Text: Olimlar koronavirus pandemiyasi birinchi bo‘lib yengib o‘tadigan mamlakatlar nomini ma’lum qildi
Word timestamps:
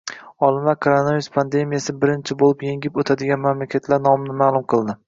Olimlar 0.45 0.79
koronavirus 0.85 1.27
pandemiyasi 1.35 1.95
birinchi 2.05 2.39
bo‘lib 2.41 2.67
yengib 2.69 2.99
o‘tadigan 3.05 3.47
mamlakatlar 3.47 4.07
nomini 4.11 4.41
ma’lum 4.43 4.71
qildi 4.77 4.97